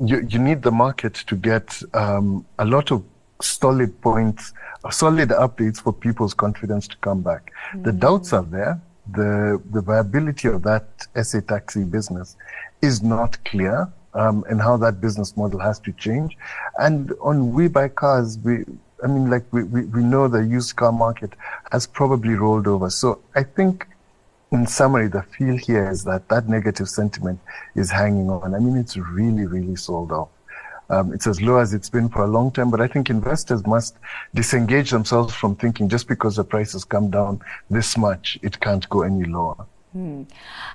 you, 0.00 0.24
you 0.28 0.38
need 0.38 0.62
the 0.62 0.70
market 0.70 1.14
to 1.14 1.34
get 1.34 1.82
um, 1.92 2.46
a 2.58 2.64
lot 2.64 2.92
of 2.92 3.02
solid 3.40 4.00
points, 4.00 4.52
solid 4.90 5.30
updates 5.30 5.80
for 5.80 5.92
people's 5.92 6.34
confidence 6.34 6.86
to 6.88 6.96
come 6.98 7.20
back. 7.22 7.50
Mm-hmm. 7.70 7.82
The 7.84 7.92
doubts 7.92 8.32
are 8.32 8.44
there. 8.44 8.80
The 9.10 9.60
the 9.70 9.80
viability 9.80 10.48
of 10.48 10.62
that 10.64 10.84
SA 11.22 11.40
taxi 11.40 11.84
business 11.84 12.36
is 12.82 13.02
not 13.02 13.42
clear. 13.44 13.88
Um, 14.14 14.44
and 14.48 14.60
how 14.60 14.76
that 14.78 15.00
business 15.00 15.36
model 15.36 15.60
has 15.60 15.78
to 15.80 15.92
change. 15.92 16.36
And 16.78 17.12
on 17.20 17.52
We 17.52 17.68
Buy 17.68 17.88
Cars, 17.88 18.38
we, 18.38 18.64
I 19.04 19.06
mean, 19.06 19.30
like 19.30 19.44
we, 19.52 19.62
we, 19.64 19.84
we 19.84 20.02
know 20.02 20.28
the 20.28 20.44
used 20.44 20.76
car 20.76 20.92
market 20.92 21.34
has 21.72 21.86
probably 21.86 22.34
rolled 22.34 22.66
over. 22.66 22.88
So 22.88 23.20
I 23.34 23.42
think 23.42 23.86
in 24.50 24.66
summary, 24.66 25.08
the 25.08 25.22
feel 25.22 25.56
here 25.56 25.90
is 25.90 26.04
that 26.04 26.28
that 26.30 26.48
negative 26.48 26.88
sentiment 26.88 27.38
is 27.76 27.90
hanging 27.90 28.30
on. 28.30 28.54
I 28.54 28.58
mean, 28.58 28.76
it's 28.76 28.96
really, 28.96 29.46
really 29.46 29.76
sold 29.76 30.10
off. 30.10 30.30
Um, 30.90 31.12
it's 31.12 31.26
as 31.26 31.42
low 31.42 31.58
as 31.58 31.74
it's 31.74 31.90
been 31.90 32.08
for 32.08 32.24
a 32.24 32.26
long 32.26 32.50
time, 32.50 32.70
but 32.70 32.80
I 32.80 32.88
think 32.88 33.10
investors 33.10 33.66
must 33.66 33.96
disengage 34.34 34.90
themselves 34.90 35.34
from 35.34 35.54
thinking 35.54 35.88
just 35.88 36.08
because 36.08 36.36
the 36.36 36.44
prices 36.44 36.84
come 36.84 37.10
down 37.10 37.42
this 37.68 37.98
much, 37.98 38.38
it 38.42 38.58
can't 38.60 38.88
go 38.88 39.02
any 39.02 39.24
lower. 39.24 39.66
Hmm. 39.92 40.22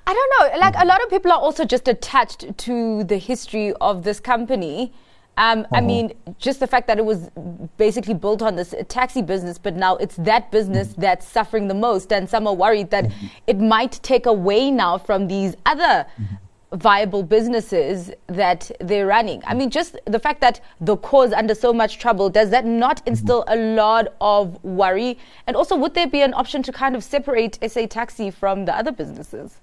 I 0.06 0.12
don't 0.12 0.52
know. 0.52 0.58
Like 0.58 0.74
a 0.76 0.84
lot 0.84 1.02
of 1.02 1.08
people 1.08 1.30
are 1.30 1.38
also 1.38 1.64
just 1.64 1.86
attached 1.88 2.58
to 2.58 3.04
the 3.04 3.16
history 3.16 3.72
of 3.80 4.02
this 4.02 4.20
company. 4.20 4.92
Um, 5.36 5.60
uh-huh. 5.60 5.68
I 5.76 5.80
mean, 5.80 6.12
just 6.38 6.60
the 6.60 6.66
fact 6.66 6.86
that 6.86 6.98
it 6.98 7.04
was 7.04 7.30
basically 7.76 8.14
built 8.14 8.40
on 8.40 8.54
this 8.54 8.74
taxi 8.88 9.20
business, 9.22 9.58
but 9.58 9.74
now 9.74 9.96
it's 9.96 10.16
that 10.16 10.50
business 10.50 10.88
mm-hmm. 10.88 11.00
that's 11.00 11.26
suffering 11.26 11.66
the 11.66 11.74
most, 11.74 12.12
and 12.12 12.28
some 12.28 12.46
are 12.46 12.54
worried 12.54 12.90
that 12.90 13.04
mm-hmm. 13.04 13.26
it 13.46 13.58
might 13.58 13.92
take 14.02 14.26
away 14.26 14.70
now 14.70 14.96
from 14.96 15.26
these 15.26 15.56
other 15.66 16.06
mm-hmm. 16.06 16.34
Viable 16.74 17.22
businesses 17.22 18.10
that 18.26 18.70
they're 18.80 19.06
running. 19.06 19.42
I 19.46 19.54
mean, 19.54 19.70
just 19.70 19.96
the 20.06 20.18
fact 20.18 20.40
that 20.40 20.60
the 20.80 20.96
core 20.96 21.24
is 21.24 21.32
under 21.32 21.54
so 21.54 21.72
much 21.72 21.98
trouble, 21.98 22.28
does 22.28 22.50
that 22.50 22.64
not 22.64 23.02
instill 23.06 23.44
a 23.48 23.56
lot 23.56 24.14
of 24.20 24.62
worry? 24.64 25.18
And 25.46 25.56
also, 25.56 25.76
would 25.76 25.94
there 25.94 26.06
be 26.08 26.22
an 26.22 26.34
option 26.34 26.62
to 26.64 26.72
kind 26.72 26.96
of 26.96 27.04
separate 27.04 27.58
SA 27.66 27.86
Taxi 27.86 28.30
from 28.30 28.64
the 28.64 28.76
other 28.76 28.92
businesses? 28.92 29.58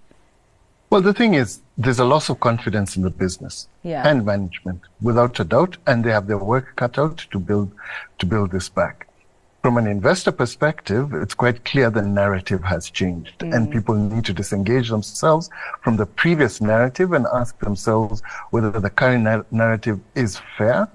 Well, 0.90 1.02
the 1.02 1.14
thing 1.14 1.36
is, 1.36 1.62
there's 1.78 2.00
a 2.00 2.06
loss 2.06 2.30
of 2.30 2.42
confidence 2.42 2.98
in 2.98 3.04
the 3.04 3.10
business 3.10 3.70
yeah. 3.82 4.06
and 4.06 4.26
management, 4.26 4.82
without 5.02 5.40
a 5.40 5.46
doubt, 5.46 5.78
and 5.88 6.04
they 6.04 6.12
have 6.12 6.28
their 6.28 6.38
work 6.38 6.76
cut 6.76 7.00
out 7.00 7.26
to 7.32 7.40
build 7.40 7.72
to 8.20 8.26
build 8.26 8.52
this 8.52 8.68
back. 8.68 9.08
From 9.62 9.78
an 9.78 9.86
investor 9.86 10.32
perspective, 10.32 11.14
it's 11.14 11.36
quite 11.36 11.64
clear 11.66 11.92
the 11.92 12.02
narrative 12.02 12.64
has 12.64 12.90
changed, 12.90 13.38
mm. 13.40 13.56
and 13.56 13.72
people 13.72 13.94
need 13.94 14.26
to 14.26 14.34
disengage 14.34 14.90
themselves 14.90 15.52
from 15.84 15.98
the 15.98 16.06
previous 16.08 16.62
narrative 16.62 17.14
and 17.14 17.28
ask 17.32 17.60
themselves 17.60 18.24
whether 18.50 18.72
the 18.72 18.90
current 18.90 19.24
na- 19.24 19.44
narrative 19.52 20.00
is 20.16 20.42
fair 20.58 20.88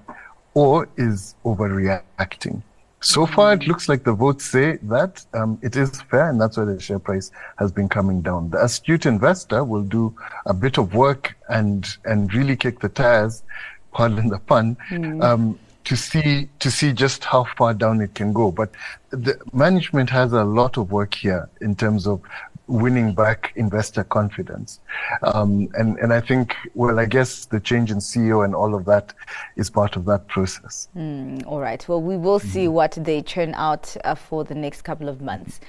or 0.54 0.88
is 0.96 1.36
overreacting. 1.44 2.60
So 3.00 3.24
far, 3.24 3.52
it 3.52 3.68
looks 3.68 3.88
like 3.88 4.02
the 4.02 4.14
votes 4.14 4.44
say 4.44 4.78
that 4.82 5.24
um, 5.32 5.60
it 5.62 5.76
is 5.76 6.02
fair, 6.02 6.28
and 6.28 6.40
that's 6.40 6.56
why 6.56 6.64
the 6.64 6.80
share 6.80 6.98
price 6.98 7.30
has 7.58 7.70
been 7.70 7.88
coming 7.88 8.20
down. 8.20 8.50
The 8.50 8.64
astute 8.64 9.06
investor 9.06 9.62
will 9.62 9.84
do 9.84 10.12
a 10.44 10.54
bit 10.54 10.76
of 10.76 10.92
work 10.92 11.36
and 11.48 11.86
and 12.04 12.34
really 12.34 12.56
kick 12.56 12.80
the 12.80 12.88
tires, 12.88 13.44
pardon 13.92 14.28
the 14.28 14.40
pun, 14.40 14.76
mm. 14.90 15.22
um, 15.22 15.56
to 15.86 15.96
see 15.96 16.48
to 16.58 16.70
see 16.70 16.92
just 16.92 17.24
how 17.24 17.44
far 17.56 17.72
down 17.72 18.00
it 18.00 18.14
can 18.14 18.32
go. 18.32 18.50
But 18.50 18.70
the 19.10 19.38
management 19.52 20.10
has 20.10 20.32
a 20.32 20.44
lot 20.44 20.76
of 20.76 20.90
work 20.90 21.14
here 21.14 21.48
in 21.60 21.74
terms 21.74 22.06
of 22.06 22.20
winning 22.68 23.14
back 23.14 23.52
investor 23.54 24.02
confidence. 24.02 24.80
Um, 25.22 25.68
and, 25.74 25.96
and 25.98 26.12
I 26.12 26.20
think, 26.20 26.56
well, 26.74 26.98
I 26.98 27.04
guess 27.06 27.44
the 27.44 27.60
change 27.60 27.92
in 27.92 27.98
CEO 27.98 28.44
and 28.44 28.56
all 28.56 28.74
of 28.74 28.84
that 28.86 29.14
is 29.54 29.70
part 29.70 29.94
of 29.94 30.04
that 30.06 30.26
process. 30.26 30.88
Mm, 30.96 31.46
all 31.46 31.60
right. 31.60 31.86
Well, 31.88 32.02
we 32.02 32.16
will 32.16 32.40
see 32.40 32.66
mm. 32.66 32.72
what 32.72 32.98
they 33.00 33.22
turn 33.22 33.54
out 33.54 33.96
uh, 34.02 34.16
for 34.16 34.42
the 34.42 34.56
next 34.56 34.82
couple 34.82 35.08
of 35.08 35.20
months. 35.20 35.60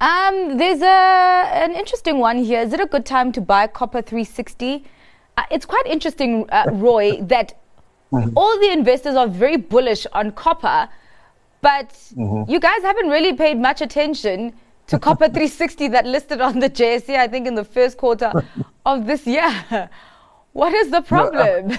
Um, 0.00 0.56
there's 0.56 0.80
a, 0.80 0.86
an 0.86 1.74
interesting 1.74 2.18
one 2.18 2.42
here. 2.42 2.62
Is 2.62 2.72
it 2.72 2.80
a 2.80 2.86
good 2.86 3.04
time 3.04 3.32
to 3.32 3.42
buy 3.42 3.66
Copper 3.66 4.00
360? 4.00 4.84
Uh, 5.36 5.42
it's 5.50 5.66
quite 5.66 5.86
interesting, 5.86 6.48
uh, 6.48 6.64
Roy, 6.72 7.20
that 7.20 7.52
mm-hmm. 8.24 8.38
all 8.38 8.58
the 8.60 8.70
investors 8.72 9.14
are 9.14 9.28
very 9.28 9.56
bullish 9.56 10.06
on 10.12 10.32
copper, 10.32 10.88
but 11.60 11.90
mm-hmm. 11.90 12.50
you 12.50 12.60
guys 12.60 12.82
haven't 12.82 13.08
really 13.08 13.34
paid 13.34 13.58
much 13.58 13.80
attention 13.80 14.52
to 14.86 14.98
Copper 14.98 15.26
360 15.36 15.88
that 15.88 16.06
listed 16.06 16.40
on 16.40 16.58
the 16.60 16.70
JSE, 16.70 17.16
I 17.16 17.28
think, 17.28 17.46
in 17.46 17.54
the 17.54 17.64
first 17.64 17.98
quarter 17.98 18.32
of 18.86 19.06
this 19.06 19.26
year. 19.26 19.50
What 20.52 20.72
is 20.72 20.90
the 20.90 21.02
problem? 21.02 21.68
No, 21.68 21.74
uh, 21.74 21.78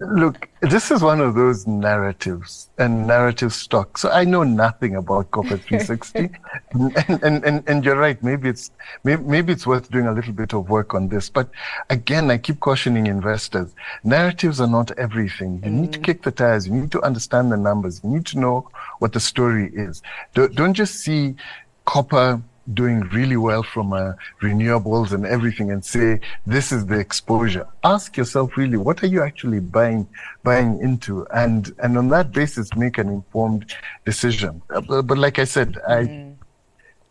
look, 0.00 0.48
this 0.60 0.90
is 0.90 1.02
one 1.02 1.20
of 1.20 1.34
those 1.34 1.66
narratives 1.66 2.68
and 2.78 3.06
narrative 3.06 3.52
stocks. 3.52 4.02
So 4.02 4.10
I 4.10 4.24
know 4.24 4.42
nothing 4.42 4.96
about 4.96 5.30
Copper 5.30 5.56
360, 5.56 6.30
and, 6.72 7.22
and, 7.22 7.44
and, 7.44 7.68
and 7.68 7.84
you're 7.84 7.96
right. 7.96 8.22
Maybe 8.22 8.48
it's 8.48 8.70
maybe, 9.04 9.22
maybe 9.22 9.52
it's 9.52 9.66
worth 9.66 9.90
doing 9.90 10.06
a 10.06 10.12
little 10.12 10.32
bit 10.32 10.52
of 10.52 10.68
work 10.68 10.94
on 10.94 11.08
this. 11.08 11.30
But 11.30 11.48
again, 11.90 12.30
I 12.30 12.38
keep 12.38 12.60
cautioning 12.60 13.06
investors: 13.06 13.74
narratives 14.02 14.60
are 14.60 14.66
not 14.66 14.90
everything. 14.98 15.62
You 15.64 15.70
mm. 15.70 15.80
need 15.80 15.92
to 15.92 15.98
mm. 15.98 16.04
kick 16.04 16.22
the 16.22 16.32
tires. 16.32 16.66
You 16.66 16.74
need 16.74 16.92
to 16.92 17.02
understand 17.02 17.52
the 17.52 17.56
numbers. 17.56 18.00
You 18.02 18.10
need 18.10 18.26
to 18.26 18.38
know 18.38 18.68
what 18.98 19.12
the 19.12 19.20
story 19.20 19.70
is. 19.74 20.02
Don't, 20.34 20.54
don't 20.54 20.74
just 20.74 20.96
see 20.96 21.36
copper 21.84 22.42
doing 22.72 23.00
really 23.10 23.36
well 23.36 23.62
from 23.62 23.92
uh, 23.92 24.14
renewables 24.40 25.12
and 25.12 25.26
everything 25.26 25.70
and 25.70 25.84
say 25.84 26.18
this 26.46 26.72
is 26.72 26.86
the 26.86 26.98
exposure 26.98 27.66
ask 27.82 28.16
yourself 28.16 28.56
really 28.56 28.78
what 28.78 29.02
are 29.02 29.06
you 29.06 29.22
actually 29.22 29.60
buying 29.60 30.08
buying 30.42 30.80
into 30.80 31.26
and 31.34 31.74
and 31.82 31.98
on 31.98 32.08
that 32.08 32.32
basis 32.32 32.74
make 32.74 32.96
an 32.96 33.08
informed 33.08 33.74
decision 34.06 34.62
uh, 34.70 34.80
but, 34.80 35.02
but, 35.02 35.18
like 35.18 35.38
i 35.38 35.44
said 35.44 35.76
i 35.86 36.04
mm. 36.04 36.34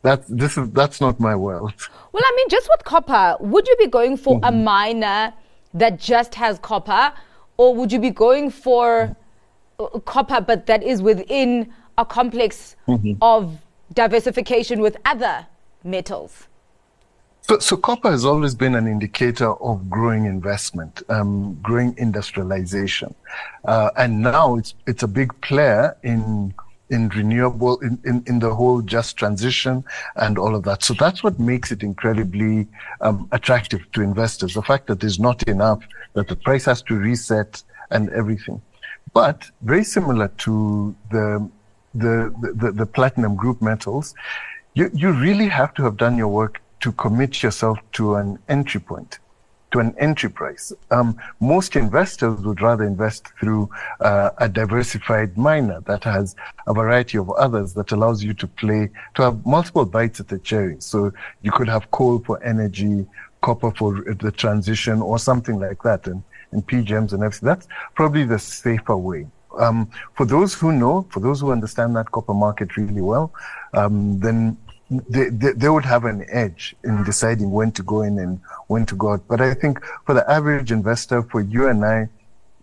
that's 0.01 0.27
this 0.27 0.57
is 0.57 0.69
that's 0.71 0.99
not 0.99 1.19
my 1.19 1.35
world 1.35 1.73
well 2.11 2.23
i 2.25 2.33
mean 2.35 2.49
just 2.49 2.67
with 2.75 2.83
copper 2.83 3.37
would 3.39 3.67
you 3.67 3.75
be 3.77 3.87
going 3.87 4.17
for 4.17 4.37
mm-hmm. 4.37 4.45
a 4.45 4.51
miner 4.51 5.31
that 5.75 5.99
just 5.99 6.33
has 6.33 6.57
copper 6.59 7.13
or 7.57 7.75
would 7.75 7.91
you 7.91 7.99
be 7.99 8.09
going 8.09 8.49
for 8.49 9.15
uh, 9.77 9.99
copper 9.99 10.41
but 10.41 10.65
that 10.65 10.81
is 10.81 11.03
within 11.03 11.71
a 11.99 12.05
complex 12.05 12.75
mm-hmm. 12.87 13.13
of 13.21 13.62
diversification 13.93 14.81
with 14.81 14.97
other 15.05 15.47
metals? 15.83 16.47
So, 17.41 17.59
so, 17.59 17.75
copper 17.75 18.09
has 18.09 18.23
always 18.23 18.55
been 18.55 18.73
an 18.73 18.87
indicator 18.87 19.51
of 19.51 19.89
growing 19.89 20.25
investment, 20.25 21.03
um, 21.09 21.55
growing 21.61 21.93
industrialization, 21.97 23.13
uh, 23.65 23.89
and 23.97 24.21
now 24.21 24.55
it's 24.55 24.75
it's 24.87 25.03
a 25.03 25.09
big 25.09 25.29
player 25.41 25.97
in 26.03 26.53
in 26.89 27.09
renewable 27.09 27.79
in, 27.79 27.99
in, 28.05 28.23
in 28.27 28.39
the 28.39 28.53
whole 28.53 28.81
just 28.81 29.17
transition 29.17 29.83
and 30.15 30.37
all 30.37 30.55
of 30.55 30.63
that. 30.63 30.83
So 30.83 30.93
that's 30.93 31.23
what 31.23 31.39
makes 31.39 31.71
it 31.71 31.83
incredibly 31.83 32.67
um, 33.01 33.27
attractive 33.31 33.91
to 33.93 34.01
investors. 34.01 34.53
The 34.53 34.61
fact 34.61 34.87
that 34.87 34.99
there's 34.99 35.19
not 35.19 35.43
enough, 35.43 35.83
that 36.13 36.27
the 36.27 36.35
price 36.35 36.65
has 36.65 36.81
to 36.83 36.95
reset 36.95 37.61
and 37.91 38.09
everything. 38.11 38.61
But 39.13 39.49
very 39.61 39.83
similar 39.83 40.29
to 40.45 40.95
the 41.11 41.49
the, 41.95 42.33
the, 42.55 42.71
the 42.71 42.85
platinum 42.85 43.35
group 43.35 43.61
metals, 43.61 44.13
you, 44.73 44.89
you 44.93 45.11
really 45.11 45.47
have 45.47 45.73
to 45.75 45.83
have 45.83 45.97
done 45.97 46.17
your 46.17 46.27
work 46.27 46.61
to 46.81 46.91
commit 46.93 47.41
yourself 47.43 47.79
to 47.93 48.15
an 48.15 48.39
entry 48.49 48.81
point, 48.81 49.19
to 49.71 49.79
an 49.79 49.95
entry 49.97 50.29
price. 50.29 50.73
Um, 50.91 51.17
most 51.39 51.75
investors 51.75 52.41
would 52.41 52.61
rather 52.61 52.83
invest 52.83 53.27
through 53.39 53.69
uh, 53.99 54.31
a 54.37 54.49
diversified 54.49 55.37
miner 55.37 55.81
that 55.81 56.03
has 56.03 56.35
a 56.67 56.73
variety 56.73 57.17
of 57.17 57.29
others 57.31 57.73
that 57.75 57.91
allows 57.91 58.23
you 58.23 58.33
to 58.33 58.47
play, 58.47 58.89
to 59.15 59.21
have 59.21 59.45
multiple 59.45 59.85
bites 59.85 60.19
at 60.19 60.27
the 60.27 60.39
cherry. 60.39 60.77
So 60.79 61.13
you 61.41 61.51
could 61.51 61.69
have 61.69 61.89
coal 61.91 62.19
for 62.19 62.43
energy, 62.43 63.05
copper 63.41 63.71
for 63.71 64.01
the 64.01 64.31
transition, 64.31 65.01
or 65.01 65.19
something 65.19 65.59
like 65.59 65.83
that, 65.83 66.07
and, 66.07 66.23
and 66.51 66.65
PGMs 66.67 67.13
and 67.13 67.23
everything. 67.23 67.47
That's 67.47 67.67
probably 67.95 68.25
the 68.25 68.39
safer 68.39 68.97
way 68.97 69.27
um, 69.59 69.89
for 70.13 70.25
those 70.25 70.53
who 70.53 70.71
know, 70.71 71.05
for 71.09 71.19
those 71.19 71.41
who 71.41 71.51
understand 71.51 71.95
that 71.95 72.11
copper 72.11 72.33
market 72.33 72.75
really 72.77 73.01
well, 73.01 73.33
um, 73.73 74.19
then 74.19 74.57
they, 75.09 75.29
they, 75.29 75.51
they 75.53 75.69
would 75.69 75.85
have 75.85 76.05
an 76.05 76.25
edge 76.29 76.75
in 76.83 77.03
deciding 77.03 77.51
when 77.51 77.71
to 77.71 77.83
go 77.83 78.01
in 78.01 78.19
and 78.19 78.39
when 78.67 78.85
to 78.85 78.95
go 78.95 79.13
out. 79.13 79.27
But 79.27 79.41
I 79.41 79.53
think 79.53 79.83
for 80.05 80.13
the 80.13 80.29
average 80.29 80.71
investor, 80.71 81.23
for 81.23 81.41
you 81.41 81.67
and 81.67 81.83
I, 81.83 82.09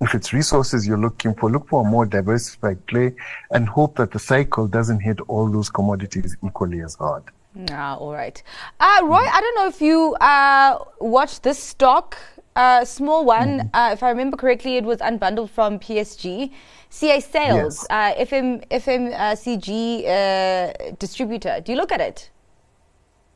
if 0.00 0.14
it's 0.14 0.32
resources 0.32 0.87
you're 0.87 0.99
looking 0.99 1.35
for, 1.35 1.50
look 1.50 1.68
for 1.68 1.82
a 1.82 1.85
more 1.85 2.06
diversified 2.06 2.85
play 2.87 3.14
and 3.50 3.68
hope 3.68 3.97
that 3.97 4.12
the 4.12 4.18
cycle 4.18 4.66
doesn't 4.66 5.00
hit 5.00 5.20
all 5.28 5.50
those 5.50 5.68
commodities 5.68 6.37
equally 6.44 6.80
as 6.80 6.94
hard. 6.94 7.25
Ah, 7.70 7.97
all 7.97 8.12
right. 8.12 8.42
Uh, 8.78 9.00
Roy, 9.02 9.16
I 9.16 9.40
don't 9.40 9.54
know 9.56 9.66
if 9.66 9.82
you 9.82 10.14
uh, 10.14 10.78
watched 11.00 11.42
this 11.42 11.59
stock, 11.59 12.16
uh, 12.61 12.85
small 12.85 13.25
one. 13.25 13.52
Mm-hmm. 13.61 13.93
if 13.93 14.02
I 14.02 14.11
remember 14.11 14.37
correctly, 14.37 14.76
it 14.76 14.85
was 14.85 14.99
unbundled 14.99 15.50
from 15.50 15.79
PSG. 15.79 16.50
CA 16.90 17.21
Sales, 17.21 17.87
yes. 17.88 18.19
Uh, 18.19 18.25
FM, 18.25 18.67
FMCG 18.69 19.69
uh, 20.07 20.95
distributor. 20.99 21.61
Do 21.64 21.73
you 21.73 21.79
look 21.79 21.93
at 21.93 22.00
it? 22.00 22.31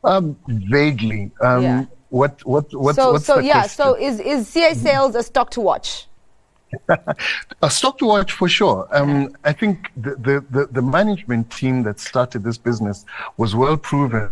Um, 0.02 0.36
vaguely. 0.48 1.30
Um, 1.40 1.62
yeah. 1.62 1.84
What, 2.10 2.44
what, 2.44 2.72
what, 2.74 2.94
so, 2.96 3.12
what's 3.12 3.24
so 3.24 3.38
yeah, 3.38 3.60
question? 3.60 3.84
so 3.84 3.94
is, 3.94 4.20
is 4.20 4.48
CA 4.48 4.74
Sales 4.74 5.14
a 5.14 5.22
stock 5.22 5.50
to 5.50 5.60
watch? 5.60 6.06
a 7.62 7.70
stock 7.70 7.98
to 7.98 8.06
watch 8.06 8.32
for 8.32 8.48
sure. 8.48 8.88
Um, 8.90 9.34
I 9.44 9.52
think 9.52 9.90
the, 9.96 10.16
the, 10.16 10.44
the, 10.50 10.66
the, 10.66 10.82
management 10.82 11.50
team 11.50 11.84
that 11.84 12.00
started 12.00 12.42
this 12.42 12.58
business 12.58 13.04
was 13.36 13.54
well 13.54 13.76
proven 13.76 14.30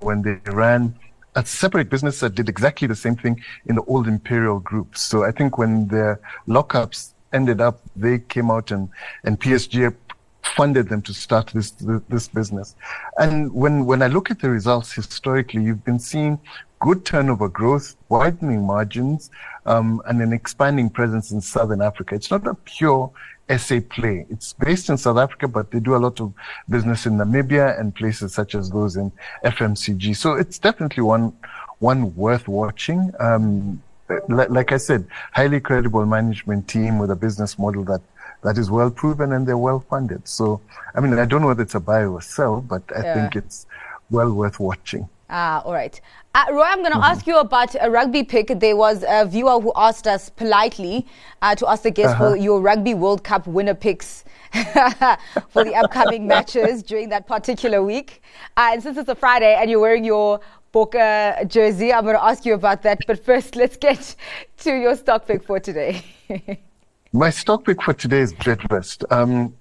when 0.00 0.22
they 0.22 0.38
ran 0.50 0.94
a 1.36 1.44
separate 1.44 1.90
business 1.90 2.20
that 2.20 2.34
did 2.34 2.48
exactly 2.48 2.88
the 2.88 2.96
same 2.96 3.14
thing 3.14 3.40
in 3.66 3.76
the 3.76 3.82
old 3.82 4.08
Imperial 4.08 4.58
Group. 4.58 4.96
So 4.96 5.22
I 5.22 5.30
think 5.30 5.58
when 5.58 5.86
their 5.88 6.18
lockups 6.48 7.12
ended 7.32 7.60
up, 7.60 7.80
they 7.94 8.18
came 8.18 8.50
out 8.50 8.70
and, 8.70 8.88
and 9.22 9.38
PSG 9.38 9.94
funded 10.42 10.88
them 10.88 11.02
to 11.02 11.12
start 11.12 11.48
this 11.48 11.72
this 12.08 12.28
business. 12.28 12.76
And 13.18 13.52
when 13.52 13.84
when 13.84 14.00
I 14.02 14.06
look 14.06 14.30
at 14.30 14.40
the 14.40 14.48
results 14.48 14.92
historically, 14.92 15.62
you've 15.62 15.84
been 15.84 15.98
seeing 15.98 16.40
good 16.80 17.04
turnover 17.04 17.48
growth, 17.48 17.96
widening 18.08 18.66
margins, 18.66 19.30
um, 19.66 20.00
and 20.06 20.22
an 20.22 20.32
expanding 20.32 20.88
presence 20.88 21.32
in 21.32 21.40
Southern 21.40 21.82
Africa. 21.82 22.14
It's 22.14 22.30
not 22.30 22.46
a 22.46 22.54
pure 22.54 23.10
SA 23.48 23.80
play. 23.90 24.26
It's 24.28 24.52
based 24.54 24.88
in 24.88 24.96
South 24.96 25.18
Africa, 25.18 25.48
but 25.48 25.70
they 25.70 25.80
do 25.80 25.94
a 25.94 25.98
lot 25.98 26.20
of 26.20 26.32
business 26.68 27.06
in 27.06 27.14
Namibia 27.14 27.78
and 27.78 27.94
places 27.94 28.34
such 28.34 28.54
as 28.54 28.70
those 28.70 28.96
in 28.96 29.12
FMCG. 29.44 30.16
So 30.16 30.34
it's 30.34 30.58
definitely 30.58 31.02
one 31.02 31.32
one 31.78 32.14
worth 32.16 32.48
watching. 32.48 33.12
Um, 33.20 33.82
like 34.28 34.72
I 34.72 34.76
said, 34.76 35.06
highly 35.32 35.60
credible 35.60 36.06
management 36.06 36.68
team 36.68 36.98
with 36.98 37.10
a 37.10 37.16
business 37.16 37.58
model 37.58 37.84
that 37.84 38.00
that 38.42 38.58
is 38.58 38.70
well 38.70 38.90
proven 38.90 39.32
and 39.32 39.46
they're 39.46 39.58
well 39.58 39.80
funded. 39.80 40.26
So, 40.28 40.60
I 40.94 41.00
mean, 41.00 41.18
I 41.18 41.24
don't 41.24 41.40
know 41.40 41.48
whether 41.48 41.62
it's 41.62 41.74
a 41.74 41.80
buy 41.80 42.04
or 42.04 42.20
sell, 42.20 42.60
but 42.60 42.82
I 42.96 43.02
yeah. 43.02 43.14
think 43.14 43.36
it's 43.36 43.66
well 44.10 44.32
worth 44.32 44.60
watching. 44.60 45.08
Ah, 45.28 45.62
all 45.64 45.72
right. 45.72 46.00
Uh, 46.34 46.44
Roy, 46.50 46.62
I'm 46.62 46.78
going 46.78 46.92
to 46.92 46.98
mm-hmm. 46.98 47.12
ask 47.12 47.26
you 47.26 47.38
about 47.38 47.74
a 47.80 47.90
rugby 47.90 48.22
pick. 48.22 48.48
There 48.60 48.76
was 48.76 49.04
a 49.08 49.26
viewer 49.26 49.60
who 49.60 49.72
asked 49.74 50.06
us 50.06 50.28
politely 50.28 51.06
uh, 51.42 51.54
to 51.56 51.68
ask 51.68 51.82
the 51.82 51.90
guest 51.90 52.14
uh-huh. 52.14 52.30
for 52.30 52.36
your 52.36 52.60
Rugby 52.60 52.94
World 52.94 53.24
Cup 53.24 53.46
winner 53.46 53.74
picks 53.74 54.24
for 54.52 55.64
the 55.64 55.74
upcoming 55.74 56.26
matches 56.34 56.82
during 56.82 57.08
that 57.08 57.26
particular 57.26 57.82
week. 57.82 58.22
Uh, 58.56 58.70
and 58.72 58.82
since 58.82 58.96
it's 58.98 59.08
a 59.08 59.14
Friday 59.14 59.54
and 59.54 59.68
you're 59.68 59.80
wearing 59.80 60.04
your 60.04 60.40
Bokke 60.72 61.48
jersey, 61.48 61.92
I'm 61.92 62.04
going 62.04 62.16
to 62.16 62.24
ask 62.24 62.44
you 62.44 62.54
about 62.54 62.82
that. 62.82 63.00
But 63.06 63.24
first, 63.24 63.56
let's 63.60 63.76
get 63.76 64.14
to 64.58 64.70
your 64.76 64.94
stock 64.94 65.26
pick 65.26 65.42
for 65.42 65.58
today. 65.58 66.04
My 67.12 67.30
stock 67.30 67.64
pick 67.64 67.82
for 67.82 67.94
today 67.94 68.20
is 68.20 68.32
Bidvest. 68.34 69.10
Um, 69.10 69.54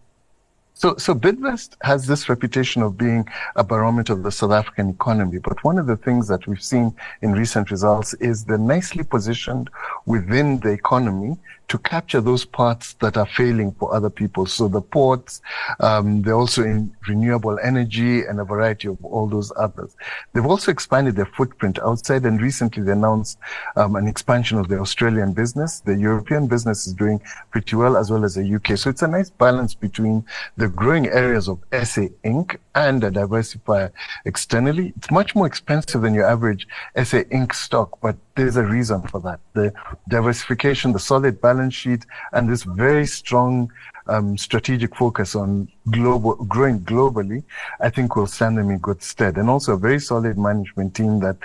so, 0.77 0.97
so 0.97 1.15
Bidvest 1.15 1.77
has 1.83 2.05
this 2.05 2.27
reputation 2.27 2.81
of 2.81 2.97
being 2.97 3.25
a 3.55 3.63
barometer 3.63 4.11
of 4.11 4.23
the 4.23 4.31
South 4.31 4.51
African 4.51 4.89
economy. 4.89 5.37
But 5.37 5.63
one 5.63 5.79
of 5.79 5.87
the 5.87 5.95
things 5.95 6.27
that 6.27 6.45
we've 6.47 6.61
seen 6.61 6.93
in 7.21 7.31
recent 7.31 7.71
results 7.71 8.13
is 8.15 8.43
they're 8.43 8.57
nicely 8.57 9.05
positioned 9.05 9.69
within 10.05 10.59
the 10.59 10.71
economy 10.71 11.37
to 11.67 11.77
capture 11.79 12.21
those 12.21 12.45
parts 12.45 12.93
that 12.95 13.17
are 13.17 13.25
failing 13.25 13.71
for 13.73 13.93
other 13.93 14.09
people. 14.09 14.45
So 14.45 14.67
the 14.67 14.81
ports, 14.81 15.41
um, 15.79 16.21
they're 16.21 16.35
also 16.35 16.63
in 16.63 16.95
renewable 17.07 17.57
energy 17.63 18.21
and 18.21 18.39
a 18.39 18.43
variety 18.43 18.87
of 18.87 19.03
all 19.03 19.27
those 19.27 19.51
others. 19.57 19.95
They've 20.33 20.45
also 20.45 20.71
expanded 20.71 21.15
their 21.15 21.25
footprint 21.25 21.79
outside 21.79 22.25
and 22.25 22.41
recently 22.41 22.83
they 22.83 22.91
announced 22.91 23.39
um, 23.75 23.95
an 23.95 24.07
expansion 24.07 24.57
of 24.57 24.67
the 24.67 24.79
Australian 24.79 25.33
business. 25.33 25.79
The 25.79 25.95
European 25.95 26.47
business 26.47 26.87
is 26.87 26.93
doing 26.93 27.19
pretty 27.51 27.75
well 27.75 27.97
as 27.97 28.11
well 28.11 28.23
as 28.23 28.35
the 28.35 28.55
UK. 28.55 28.77
So 28.77 28.89
it's 28.89 29.01
a 29.01 29.07
nice 29.07 29.29
balance 29.29 29.73
between 29.73 30.25
the 30.57 30.67
growing 30.67 31.07
areas 31.07 31.47
of 31.47 31.59
SA 31.71 32.07
Inc. 32.23 32.57
and 32.75 33.03
a 33.03 33.11
diversifier 33.11 33.91
externally. 34.25 34.93
It's 34.97 35.11
much 35.11 35.35
more 35.35 35.47
expensive 35.47 36.01
than 36.01 36.13
your 36.13 36.25
average 36.25 36.67
SA 36.95 37.23
Inc. 37.31 37.53
stock, 37.53 37.97
but 38.01 38.15
there's 38.35 38.57
a 38.57 38.63
reason 38.63 39.01
for 39.03 39.19
that. 39.21 39.39
The 39.53 39.73
diversification, 40.09 40.91
the 40.91 40.99
solid 40.99 41.41
balance 41.41 41.54
sheet, 41.73 42.05
and 42.33 42.49
this 42.49 42.63
very 42.63 43.05
strong 43.05 43.71
um, 44.07 44.37
strategic 44.37 44.95
focus 44.95 45.35
on 45.35 45.67
global 45.91 46.35
growing 46.35 46.79
globally, 46.81 47.43
I 47.79 47.89
think 47.89 48.15
will 48.15 48.27
stand 48.27 48.57
them 48.57 48.69
in 48.69 48.77
good 48.79 49.01
stead. 49.01 49.37
And 49.37 49.49
also 49.49 49.73
a 49.73 49.77
very 49.77 49.99
solid 49.99 50.37
management 50.37 50.95
team 50.95 51.19
that 51.21 51.37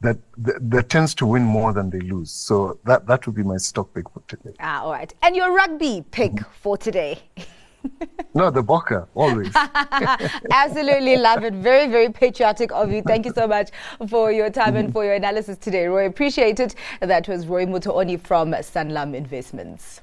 that, 0.00 0.18
that, 0.36 0.70
that 0.70 0.88
tends 0.90 1.14
to 1.14 1.24
win 1.24 1.42
more 1.42 1.72
than 1.72 1.88
they 1.88 2.00
lose. 2.00 2.30
So 2.30 2.78
that 2.84 3.06
that 3.06 3.26
would 3.26 3.34
be 3.34 3.42
my 3.42 3.56
stock 3.56 3.92
pick 3.94 4.08
for 4.10 4.22
today. 4.28 4.54
Ah, 4.60 4.82
all 4.82 4.92
right. 4.92 5.12
And 5.22 5.34
your 5.34 5.52
rugby 5.52 6.04
pick 6.10 6.32
for 6.52 6.76
today. 6.76 7.18
no, 8.34 8.50
the 8.50 8.62
Bokke, 8.62 9.06
always. 9.14 9.52
Absolutely 10.50 11.16
love 11.16 11.44
it. 11.44 11.54
Very, 11.54 11.90
very 11.90 12.10
patriotic 12.10 12.72
of 12.72 12.92
you. 12.92 13.02
Thank 13.02 13.26
you 13.26 13.32
so 13.34 13.46
much 13.46 13.70
for 14.08 14.32
your 14.32 14.50
time 14.50 14.76
and 14.76 14.92
for 14.92 15.04
your 15.04 15.14
analysis 15.14 15.58
today, 15.58 15.86
Roy. 15.86 16.06
Appreciate 16.06 16.60
it. 16.60 16.74
That 17.00 17.28
was 17.28 17.46
Roy 17.46 17.66
Mutooni 17.66 18.20
from 18.20 18.52
Sanlam 18.52 19.14
Investments. 19.14 20.00